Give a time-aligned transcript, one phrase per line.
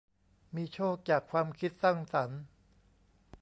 [0.55, 2.41] มีโชคจากความคิดสร้างสรรค์